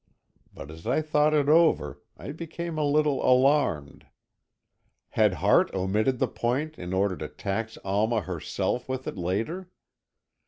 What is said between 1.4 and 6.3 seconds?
over, I became a little alarmed. Had Hart omitted the